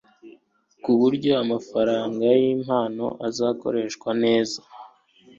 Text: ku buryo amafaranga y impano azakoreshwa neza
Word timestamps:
ku 0.83 0.91
buryo 0.99 1.31
amafaranga 1.43 2.25
y 2.41 2.43
impano 2.53 3.05
azakoreshwa 3.27 4.09
neza 4.23 4.59